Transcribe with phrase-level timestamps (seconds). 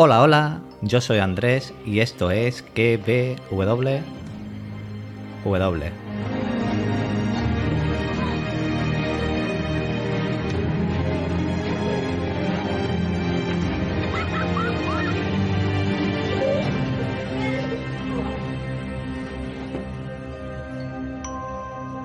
[0.00, 3.98] Hola, hola, yo soy Andrés y esto es KBW.
[5.44, 5.92] W.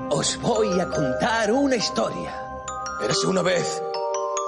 [0.09, 2.42] Os voy a contar una historia.
[3.03, 3.81] Érase una vez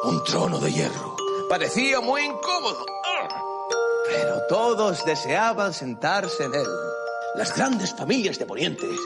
[0.03, 1.15] un trono de hierro.
[1.49, 2.85] Parecía muy incómodo.
[4.07, 6.67] Pero todos deseaban sentarse en él.
[7.35, 8.97] Las grandes familias de Ponientes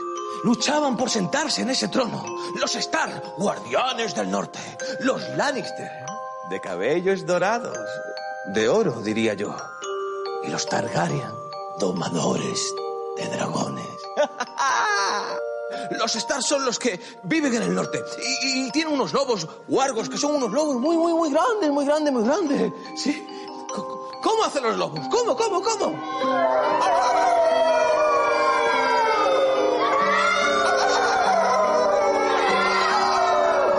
[0.44, 2.24] luchaban por sentarse en ese trono.
[2.60, 4.60] Los Stark, guardianes del norte.
[5.00, 5.90] Los Lannister,
[6.48, 7.76] de cabellos dorados.
[8.54, 9.56] De oro, diría yo.
[10.44, 11.32] Y los Targaryen,
[11.80, 12.72] domadores
[13.16, 13.99] de dragones.
[16.00, 18.02] Los Stark son los que viven en el norte
[18.42, 22.10] y, tienen unos lobos wargos que son unos lobos muy, muy, muy grandes, muy grandes,
[22.10, 22.72] muy grandes.
[22.96, 23.22] Sí.
[24.22, 24.98] ¿Cómo hacen los lobos?
[25.10, 25.92] ¿Cómo, cómo, cómo?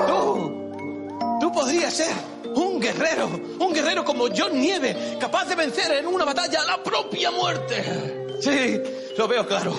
[0.08, 2.14] Tú, tú podrías ser
[2.54, 7.32] un guerrero, un guerrero como John Nieve, capaz de vencer en una batalla la propia
[7.32, 8.38] muerte.
[8.42, 8.80] Sí,
[9.18, 9.74] lo veo claro.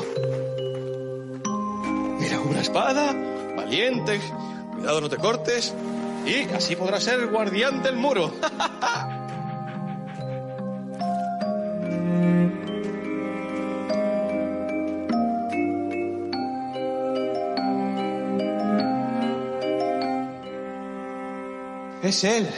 [2.73, 3.15] Espada,
[3.55, 4.19] valiente,
[4.73, 5.75] cuidado no te cortes,
[6.25, 8.33] y así podrás ser el guardián del muro.
[22.03, 22.49] Es él.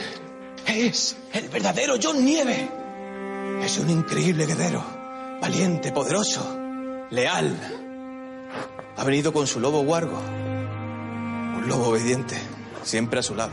[0.65, 2.69] Es el verdadero John Nieve.
[3.61, 4.81] Es un increíble guerrero.
[5.41, 6.57] Valiente, poderoso,
[7.11, 7.55] leal.
[8.97, 10.17] Ha venido con su lobo guargo.
[10.17, 12.35] Un lobo obediente,
[12.83, 13.51] siempre a su lado.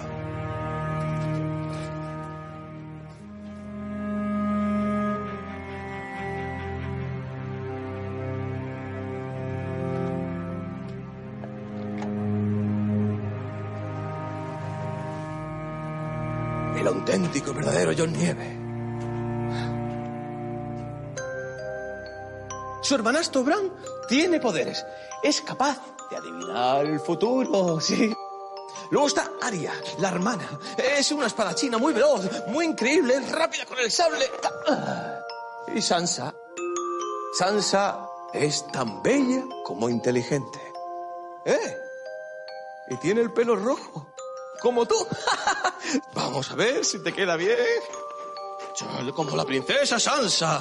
[16.76, 18.61] El auténtico, verdadero John Nieve.
[22.92, 23.72] Su hermanastro Bran
[24.06, 24.84] tiene poderes.
[25.22, 25.78] Es capaz
[26.10, 28.12] de adivinar el futuro, sí.
[28.90, 30.46] Luego está Arya, la hermana.
[30.76, 34.30] Es una espadachina muy veloz, muy increíble, rápida con el sable.
[35.74, 36.34] Y Sansa.
[37.32, 40.60] Sansa es tan bella como inteligente.
[41.46, 41.78] ¿Eh?
[42.90, 44.12] Y tiene el pelo rojo.
[44.60, 45.06] Como tú.
[46.12, 47.56] Vamos a ver si te queda bien.
[49.16, 50.60] Como la princesa Sansa.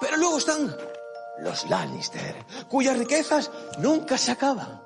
[0.00, 0.89] Pero luego están
[1.42, 2.34] los Lannister,
[2.68, 4.80] cuyas riquezas nunca se acaban.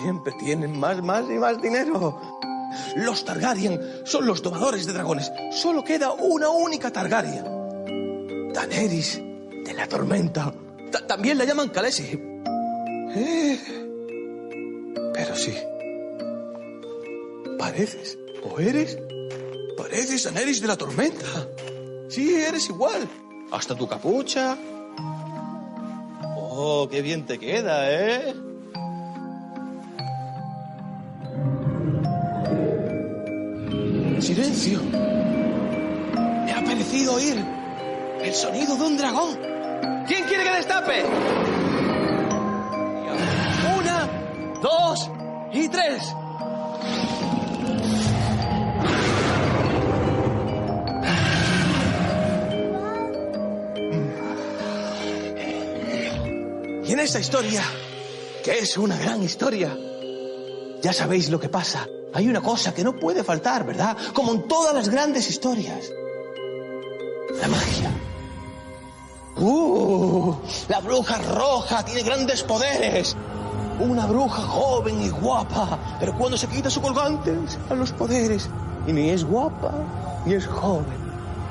[0.00, 2.18] Siempre tienen más, más y más dinero.
[2.96, 5.30] Los Targaryen son los domadores de dragones.
[5.52, 8.52] Solo queda una única Targaryen.
[8.52, 10.52] Daenerys de la tormenta.
[10.90, 12.18] Ta- también la llaman Khaleesi.
[13.16, 13.60] Eh,
[15.12, 15.54] pero sí.
[17.58, 18.18] ¿Pareces?
[18.42, 18.98] ¿O eres?
[19.76, 21.26] Pareces Daenerys de la tormenta.
[22.08, 23.08] Sí, eres igual.
[23.54, 24.58] Hasta tu capucha.
[26.36, 28.34] Oh, qué bien te queda, ¿eh?
[34.18, 34.80] Silencio.
[36.44, 37.36] Me ha parecido oír
[38.22, 39.38] el sonido de un dragón.
[40.08, 41.04] ¿Quién quiere que destape?
[43.78, 44.08] Una,
[44.60, 45.10] dos
[45.52, 46.12] y tres.
[56.94, 57.60] En esta historia,
[58.44, 59.76] que es una gran historia,
[60.80, 61.88] ya sabéis lo que pasa.
[62.12, 63.96] Hay una cosa que no puede faltar, ¿verdad?
[64.12, 65.90] Como en todas las grandes historias.
[67.40, 67.90] La magia.
[69.38, 70.36] ¡Uh!
[70.68, 73.16] La bruja roja tiene grandes poderes.
[73.80, 75.96] Una bruja joven y guapa.
[75.98, 77.36] Pero cuando se quita su colgante,
[77.68, 78.48] van los poderes.
[78.86, 79.72] Y ni es guapa,
[80.26, 80.96] ni es joven.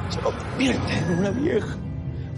[0.10, 1.83] Se convierte en una vieja.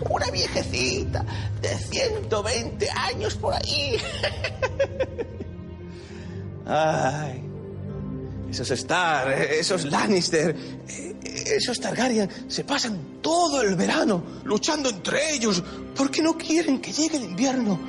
[0.10, 1.26] Una viejecita
[1.62, 3.98] de 120 años por ahí.
[6.66, 7.44] Ay.
[8.50, 10.56] Esos Star, esos Lannister,
[10.88, 11.16] eh,
[11.58, 15.62] esos Targaryen se pasan todo el verano luchando entre ellos
[15.96, 17.80] porque no quieren que llegue el invierno.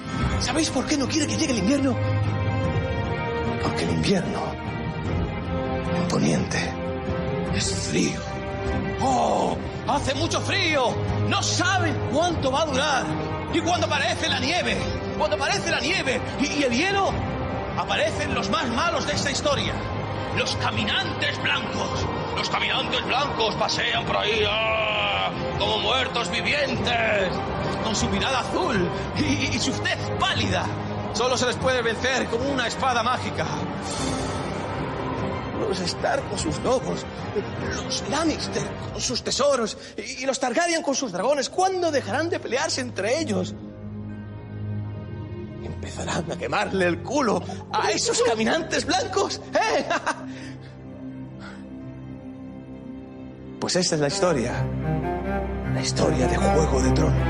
[0.40, 1.96] ¿Sabéis por qué no quieren que llegue el invierno?
[3.62, 4.40] Porque el invierno
[5.96, 6.58] en Poniente
[7.54, 8.20] es frío.
[9.00, 9.35] ¡Oh!
[9.88, 10.94] ¡Hace mucho frío!
[11.28, 13.04] No saben cuánto va a durar.
[13.52, 14.76] Y cuando aparece la nieve,
[15.16, 17.12] cuando aparece la nieve y, el hielo,
[17.78, 19.72] aparecen los más malos de esta historia.
[20.36, 22.04] Los caminantes blancos.
[22.36, 25.30] Los caminantes blancos pasean por ahí ¡ah!
[25.58, 27.30] como muertos vivientes,
[27.84, 30.66] con su mirada azul y, y su tez pálida.
[31.14, 33.46] Solo se les puede vencer con una espada mágica.
[35.68, 37.04] Los Stark con sus lobos,
[37.74, 41.48] los Lannister con sus tesoros y los Targaryen con sus dragones.
[41.48, 43.54] ¿Cuándo dejarán de pelearse entre ellos?
[45.64, 47.42] Empezarán a quemarle el culo
[47.72, 49.40] a esos caminantes blancos.
[49.54, 49.86] ¿eh?
[53.58, 54.52] Pues esta es la historia.
[55.74, 57.22] La historia de Juego de Tronos.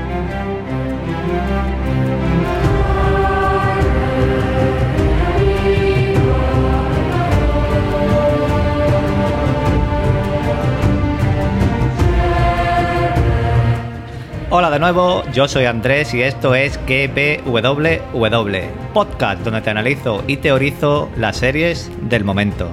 [14.49, 18.57] Hola de nuevo, yo soy Andrés y esto es KBWW,
[18.93, 22.69] podcast donde te analizo y teorizo las series del momento.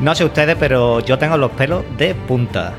[0.00, 2.72] No sé ustedes, pero yo tengo los pelos de punta.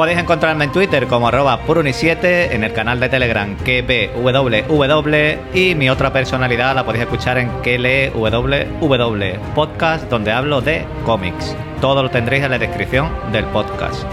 [0.00, 5.16] Podéis encontrarme en Twitter como arroba puruni7, en el canal de Telegram KBWW
[5.52, 11.54] y mi otra personalidad la podéis escuchar en KLWW, podcast donde hablo de cómics.
[11.82, 14.04] Todo lo tendréis en la descripción del podcast.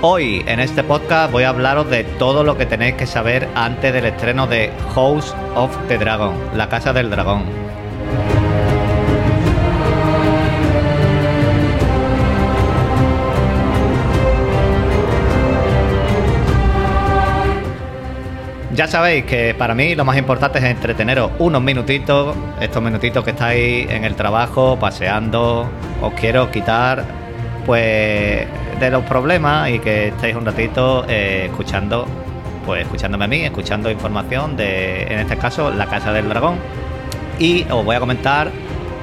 [0.00, 3.92] Hoy en este podcast voy a hablaros de todo lo que tenéis que saber antes
[3.92, 7.65] del estreno de House of the Dragon, la Casa del Dragón.
[18.76, 23.30] Ya sabéis que para mí lo más importante es entreteneros unos minutitos, estos minutitos que
[23.30, 25.66] estáis en el trabajo, paseando,
[26.02, 27.02] os quiero quitar
[27.64, 28.46] pues
[28.78, 32.06] de los problemas y que estéis un ratito eh, escuchando,
[32.66, 36.56] pues escuchándome a mí, escuchando información de, en este caso, la Casa del Dragón.
[37.38, 38.50] Y os voy a comentar,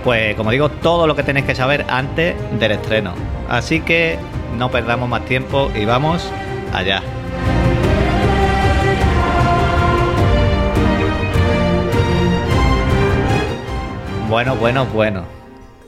[0.04, 3.16] pues como digo, todo lo que tenéis que saber antes del estreno.
[3.50, 4.20] Así que
[4.56, 6.31] no perdamos más tiempo y vamos
[6.72, 7.02] allá.
[14.33, 15.27] Bueno, bueno, bueno.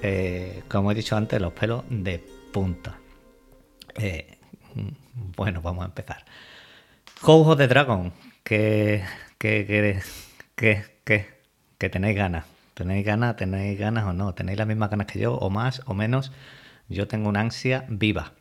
[0.03, 2.95] Eh, como he dicho antes, los pelos de punta.
[3.95, 4.37] Eh,
[5.35, 6.23] bueno, vamos a empezar.
[7.21, 8.13] Juego de Dragon,
[8.43, 9.03] que,
[9.39, 9.99] que, que,
[10.55, 11.27] que, que,
[11.79, 12.45] que tenéis ganas.
[12.75, 13.35] ¿Tenéis ganas?
[13.35, 14.35] ¿Tenéis ganas o no?
[14.35, 15.33] ¿Tenéis las mismas ganas que yo?
[15.33, 16.31] ¿O más o menos?
[16.87, 18.33] Yo tengo una ansia viva.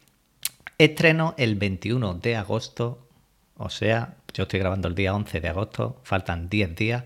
[0.77, 3.09] Estreno el 21 de agosto,
[3.57, 7.05] o sea, yo estoy grabando el día 11 de agosto, faltan 10 días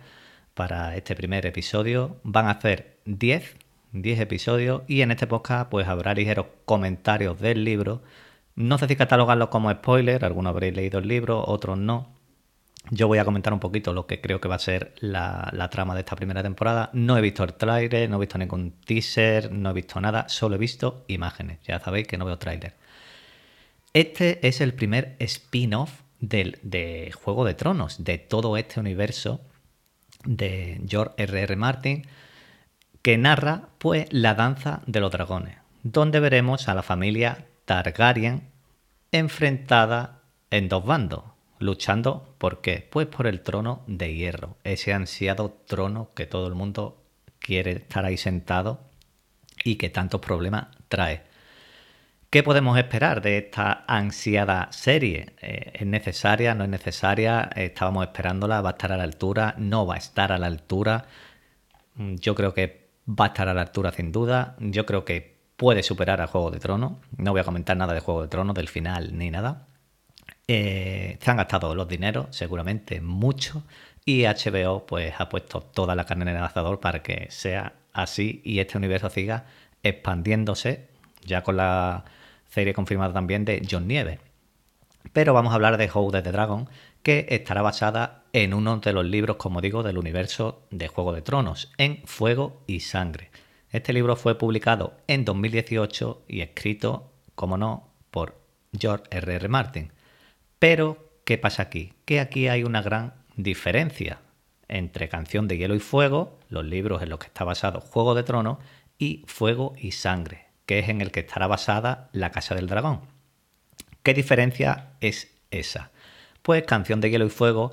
[0.59, 2.17] para este primer episodio.
[2.25, 3.55] Van a hacer 10,
[3.93, 8.03] 10 episodios y en este podcast pues habrá ligeros comentarios del libro.
[8.57, 12.09] No sé si catalogarlo como spoiler, algunos habréis leído el libro, otros no.
[12.91, 15.71] Yo voy a comentar un poquito lo que creo que va a ser la, la
[15.71, 16.91] trama de esta primera temporada.
[16.93, 20.57] No he visto el tráiler, no he visto ningún teaser, no he visto nada, solo
[20.57, 21.61] he visto imágenes.
[21.63, 22.75] Ya sabéis que no veo tráiler.
[23.93, 29.41] Este es el primer spin-off del, de Juego de Tronos, de todo este universo
[30.29, 31.43] de George R.R.
[31.43, 31.57] R.
[31.57, 32.07] Martin,
[33.01, 38.43] que narra pues la danza de los dragones, donde veremos a la familia Targaryen
[39.11, 40.21] enfrentada
[40.51, 41.25] en dos bandos,
[41.59, 42.87] luchando ¿por qué?
[42.91, 47.03] Pues por el trono de hierro, ese ansiado trono que todo el mundo
[47.39, 48.81] quiere estar ahí sentado
[49.65, 51.23] y que tantos problemas trae.
[52.31, 55.35] ¿Qué podemos esperar de esta ansiada serie?
[55.41, 56.55] Eh, ¿Es necesaria?
[56.55, 57.49] ¿No es necesaria?
[57.57, 61.07] Estábamos esperándola, va a estar a la altura, no va a estar a la altura.
[61.95, 64.57] Mm, yo creo que va a estar a la altura sin duda.
[64.61, 66.93] Yo creo que puede superar a Juego de Tronos.
[67.17, 69.67] No voy a comentar nada de Juego de Tronos, del final ni nada.
[70.49, 73.63] Eh, se han gastado los dineros, seguramente mucho,
[74.05, 78.43] y HBO pues ha puesto toda la carne en el asador para que sea así
[78.45, 79.47] y este universo siga
[79.83, 80.89] expandiéndose,
[81.25, 82.05] ya con la
[82.49, 84.21] serie confirmada también de John Nieve.
[85.13, 86.69] Pero vamos a hablar de of the Dragon,
[87.03, 91.23] que estará basada en uno de los libros, como digo, del universo de Juego de
[91.23, 93.31] Tronos, en Fuego y Sangre.
[93.71, 98.37] Este libro fue publicado en 2018 y escrito, como no, por
[98.79, 99.37] George R.R.
[99.37, 99.49] R.
[99.49, 99.93] Martin.
[100.59, 101.95] Pero, ¿qué pasa aquí?
[102.05, 104.21] Que aquí hay una gran diferencia
[104.69, 108.23] entre Canción de Hielo y Fuego, los libros en los que está basado Juego de
[108.23, 108.59] Tronos,
[108.99, 113.01] y Fuego y Sangre, que es en el que estará basada La Casa del Dragón.
[114.03, 115.91] ¿Qué diferencia es esa?
[116.49, 117.73] pues Canción de Hielo y Fuego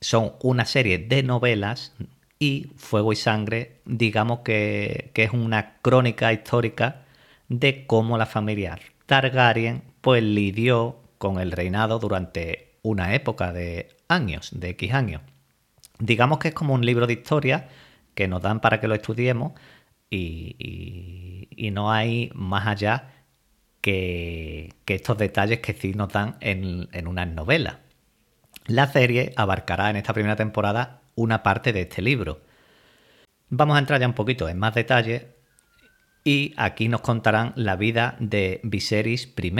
[0.00, 1.92] son una serie de novelas
[2.38, 7.02] y Fuego y Sangre, digamos que, que es una crónica histórica
[7.48, 14.50] de cómo la familia Targaryen pues lidió con el reinado durante una época de años,
[14.52, 15.22] de X años.
[15.98, 17.70] Digamos que es como un libro de historia
[18.14, 19.52] que nos dan para que lo estudiemos
[20.10, 23.12] y, no hay más allá
[23.80, 27.78] que, estos detalles que sí nos dan en, en unas novelas.
[28.66, 32.40] La serie abarcará en esta primera temporada una parte de este libro.
[33.48, 35.36] Vamos a entrar ya un poquito en más detalle
[36.24, 39.52] y aquí nos contarán la vida de Viserys I.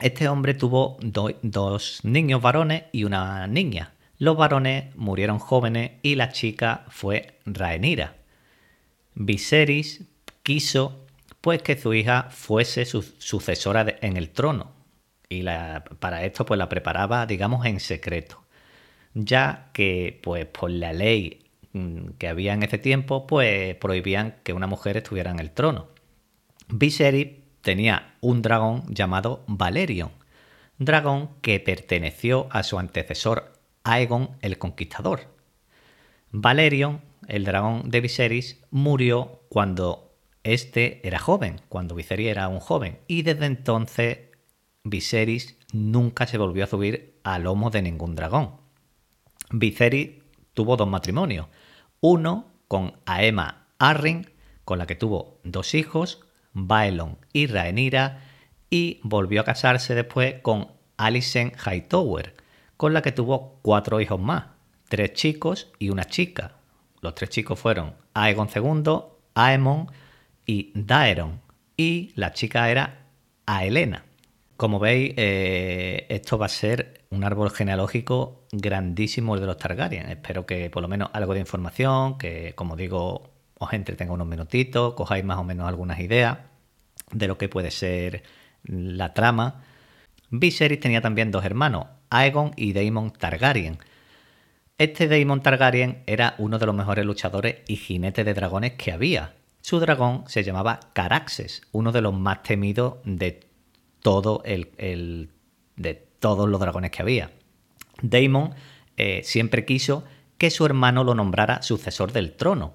[0.00, 3.94] Este hombre tuvo dos niños varones y una niña.
[4.18, 8.16] Los varones murieron jóvenes y la chica fue Rhaenyra.
[9.16, 10.04] Viserys
[10.44, 11.04] quiso
[11.40, 14.72] pues que su hija fuese su sucesora en el trono
[15.28, 15.42] y
[15.98, 18.44] para esto pues la preparaba digamos en secreto
[19.14, 21.46] ya que pues por la ley
[21.76, 25.88] Mm, que había en ese tiempo, pues prohibían que una mujer estuviera en el trono.
[26.68, 30.10] Viserys tenía un dragón llamado Valerion,
[30.78, 33.52] dragón que perteneció a su antecesor
[33.84, 35.28] Aegon el Conquistador.
[36.30, 42.98] Valerion, el dragón de Viserys, murió cuando este era joven, cuando Viserys era un joven,
[43.06, 44.18] y desde entonces
[44.84, 48.56] Viserys nunca se volvió a subir al lomo de ningún dragón.
[49.50, 50.22] Viserys
[50.54, 51.46] tuvo dos matrimonios,
[52.00, 54.30] uno con Aema Arryn,
[54.64, 58.22] con la que tuvo dos hijos, Baelon y Rhaenyra,
[58.70, 62.34] y volvió a casarse después con Alicent Hightower,
[62.76, 64.46] con la que tuvo cuatro hijos más,
[64.88, 66.55] tres chicos y una chica.
[67.06, 68.82] Los tres chicos fueron Aegon II,
[69.36, 69.86] Aemon
[70.44, 71.40] y Daeron,
[71.76, 73.06] y la chica era
[73.46, 74.04] Aelena.
[74.56, 80.08] Como veis, eh, esto va a ser un árbol genealógico grandísimo el de los Targaryen.
[80.08, 84.94] Espero que por lo menos algo de información, que como digo, os entretenga unos minutitos,
[84.94, 86.38] cojáis más o menos algunas ideas
[87.12, 88.24] de lo que puede ser
[88.64, 89.62] la trama.
[90.30, 93.78] Viserys tenía también dos hermanos, Aegon y Daemon Targaryen.
[94.78, 99.34] Este Daemon Targaryen era uno de los mejores luchadores y jinetes de dragones que había.
[99.62, 103.40] Su dragón se llamaba Caraxes, uno de los más temidos de
[104.02, 104.38] todos
[106.48, 107.30] los dragones que había.
[108.02, 108.54] Daemon
[108.98, 110.04] eh, siempre quiso
[110.36, 112.74] que su hermano lo nombrara sucesor del trono,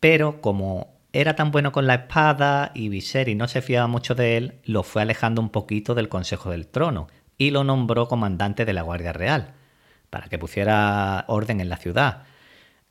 [0.00, 4.38] pero como era tan bueno con la espada y Viserys no se fiaba mucho de
[4.38, 8.72] él, lo fue alejando un poquito del Consejo del Trono y lo nombró comandante de
[8.72, 9.54] la Guardia Real,
[10.10, 12.24] para que pusiera orden en la ciudad.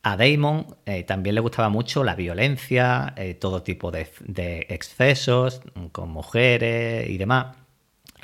[0.03, 4.07] A Daemon eh, también le gustaba mucho la violencia, eh, todo tipo de,
[4.69, 7.57] excesos con mujeres y demás.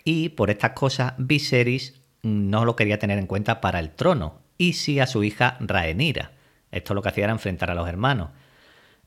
[0.06, 4.74] Y por estas cosas Viserys no lo quería tener en cuenta para el trono, y
[4.74, 6.32] sí a su hija Rhaenyra.
[6.72, 8.30] Esto lo que hacía era enfrentar a los hermanos.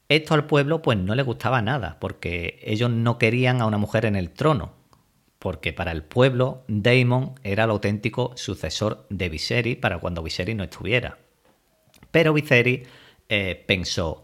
[0.09, 4.05] Esto al pueblo pues no le gustaba nada, porque ellos no querían a una mujer
[4.05, 4.73] en el trono,
[5.47, 10.65] porque para el pueblo Daemon era el auténtico sucesor de Viserys para cuando Viserys no
[10.65, 11.19] estuviera.
[12.11, 12.89] Pero Viserys
[13.29, 14.23] eh, pensó,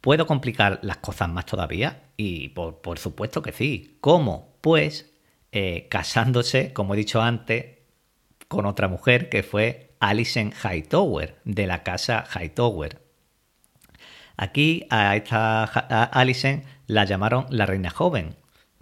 [0.00, 2.04] ¿puedo complicar las cosas más todavía?
[2.16, 3.98] Y por, supuesto que sí.
[4.00, 4.54] ¿Cómo?
[4.62, 5.12] Pues
[5.52, 7.80] eh, casándose, como he dicho antes,
[8.48, 13.02] con otra mujer que fue Alicent Hightower, de la casa Hightower.
[14.38, 18.34] Aquí a esta Alicent la llamaron la reina joven,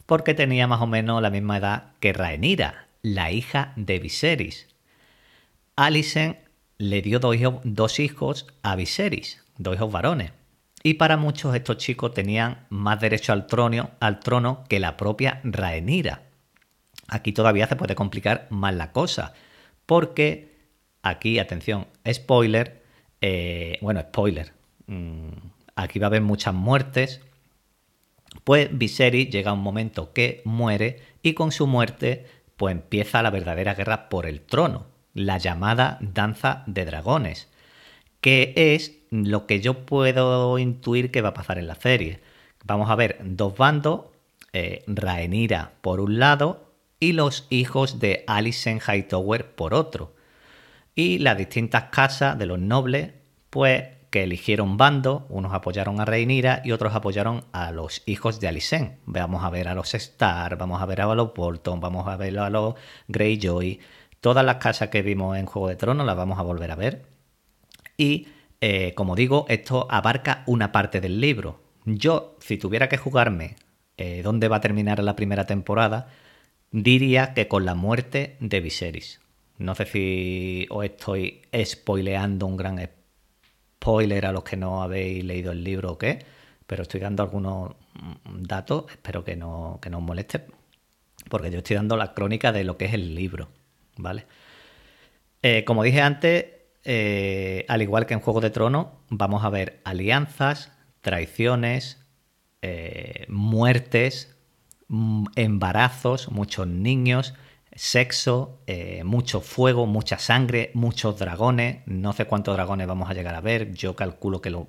[0.06, 4.68] porque tenía más o menos la misma edad que Rhaenyra, la hija de Viserys.
[5.74, 6.38] Alicent
[6.78, 10.32] le dio dos hijos, a Viserys, dos hijos varones.
[10.82, 16.22] Y para muchos estos chicos tenían más derecho al trono, que la propia Rhaenyra.
[17.08, 19.34] Aquí todavía se puede complicar más la cosa,
[19.84, 20.54] porque
[21.02, 22.82] aquí, atención, spoiler,
[23.20, 24.52] eh, bueno, spoiler,
[24.86, 25.28] mm,
[25.76, 27.20] aquí va a haber muchas muertes,
[28.44, 33.74] pues Viserys llega un momento que muere y con su muerte pues empieza la verdadera
[33.74, 37.48] guerra por el trono la llamada danza de dragones,
[38.20, 42.20] que es lo que yo puedo intuir que va a pasar en la serie.
[42.64, 44.02] Vamos a ver dos bandos,
[44.52, 50.14] eh, Rhaenyra por un lado y los hijos de Alicent Hightower por otro.
[50.94, 53.12] Y las distintas casas de los nobles,
[53.48, 53.84] pues
[54.22, 58.94] eligieron bando, unos apoyaron a Rhaenyra y otros apoyaron a los hijos de Alicent.
[59.06, 62.38] Vamos a ver a los Stark, vamos a ver a los Bolton, vamos a ver
[62.38, 62.74] a los
[63.08, 63.80] Greyjoy,
[64.20, 67.06] Todas las casas que vimos en Juego de Tronos las vamos a volver a ver.
[67.96, 68.28] Y,
[68.60, 71.60] eh, como digo, esto abarca una parte del libro.
[71.84, 73.54] Yo, si tuviera que jugarme
[73.96, 76.08] eh, dónde va a terminar la primera temporada,
[76.72, 79.20] diría que con la muerte de Viserys.
[79.58, 83.05] No sé si os estoy spoileando un gran spoiler
[83.80, 86.24] a los que no habéis leído el libro o qué,
[86.66, 87.74] pero estoy dando algunos
[88.24, 90.44] datos, espero que no, que no os moleste,
[91.28, 93.48] porque yo estoy dando la crónica de lo que es el libro,
[93.96, 94.26] ¿vale?
[95.42, 96.46] Eh, como dije antes,
[96.84, 102.04] eh, al igual que en Juego de Tronos, vamos a ver alianzas, traiciones,
[102.62, 104.36] eh, muertes,
[104.88, 107.34] mm, embarazos, muchos niños,
[107.76, 108.60] sexo,
[109.04, 111.82] mucho fuego, mucha sangre, muchos dragones.
[111.86, 113.72] No sé cuántos dragones vamos a llegar a ver.
[113.72, 114.66] Yo calculo que los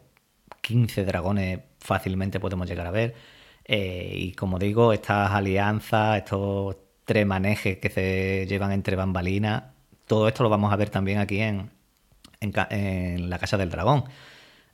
[0.61, 3.15] 15 dragones fácilmente podemos llegar a ver.
[3.67, 6.75] y como digo, estas alianzas, estos
[7.07, 9.63] tres manejes que se llevan entre bambalinas,
[10.07, 11.71] todo esto lo vamos a ver también aquí en,
[12.41, 14.03] en, la Casa del Dragón.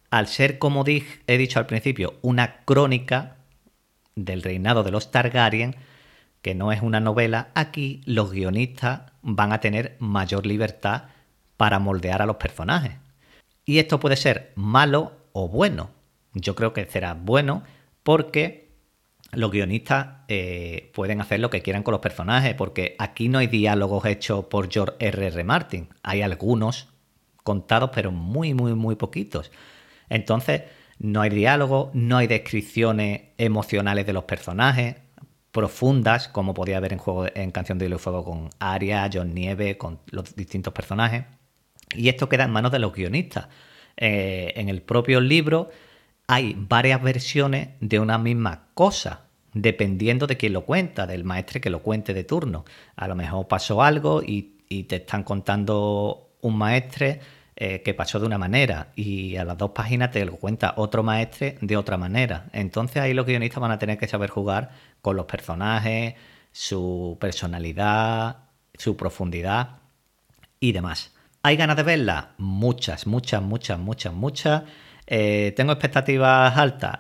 [0.10, 3.38] Al ser, como he dicho al principio, una crónica
[4.16, 5.76] del reinado de los Targaryen,
[6.44, 11.06] que no es una novela, aquí los guionistas van a tener mayor libertad
[11.56, 12.98] para moldear a los personajes.
[13.66, 15.92] Y esto puede ser malo o bueno.
[16.34, 17.64] Yo creo que será bueno
[18.04, 18.74] porque
[19.32, 23.48] los guionistas eh, pueden hacer lo que quieran con los personajes, porque aquí no hay
[23.48, 25.28] diálogos hechos por George R.
[25.28, 25.44] R.
[25.46, 25.88] Martin.
[26.04, 26.90] Hay algunos
[27.44, 29.50] contados, pero muy, muy, muy poquitos.
[30.10, 30.64] Entonces,
[31.00, 34.98] no hay diálogo, no hay descripciones emocionales de los personajes
[35.54, 39.34] profundas, como podía haber en juego en Canción de Hielo y Fuego con Arya, John
[39.36, 41.26] Nieve, con los distintos personajes.
[41.96, 43.48] Y esto queda en manos de los guionistas.
[43.96, 45.70] Eh, en el propio libro
[46.26, 51.70] hay varias versiones de una misma cosa, dependiendo de quién lo cuenta, del maestre que
[51.70, 52.66] lo cuente de turno.
[52.96, 57.22] A lo mejor pasó algo y, y te están contando un maestre
[57.56, 61.04] eh, que pasó de una manera y a las dos páginas te lo cuenta otro
[61.04, 62.48] maestre de otra manera.
[62.52, 64.72] Entonces ahí los guionistas van a tener que saber jugar
[65.04, 66.16] con los personajes,
[66.54, 68.38] su personalidad,
[68.74, 69.82] su profundidad
[70.62, 71.14] y demás.
[71.44, 72.32] ¿Hay ganas de verla?
[72.38, 74.64] Muchas, muchas, muchas, muchas, muchas.
[75.06, 77.00] Eh, ¿Tengo expectativas altas?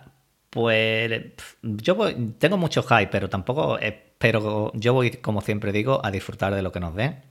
[0.49, 1.97] Pues yo
[2.37, 6.73] tengo mucho hype, pero tampoco espero, yo voy, como siempre digo, a disfrutar de lo
[6.73, 7.21] que nos den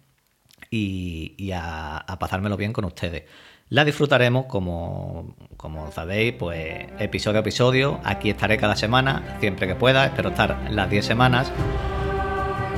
[0.70, 3.24] y, a, pasármelo bien con ustedes.
[3.72, 8.00] La disfrutaremos, como, como sabéis, pues episodio a episodio.
[8.04, 10.04] Aquí estaré cada semana, siempre que pueda.
[10.04, 11.50] Espero estar las 10 semanas.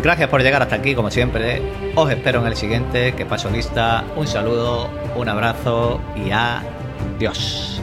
[0.01, 1.61] Gracias por llegar hasta aquí, como siempre.
[1.97, 3.13] Os espero en el siguiente.
[3.15, 4.05] Que paso lista.
[4.15, 7.83] Un saludo, un abrazo y adiós.